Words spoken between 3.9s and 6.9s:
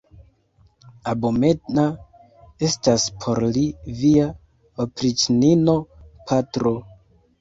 via opriĉnino, patro!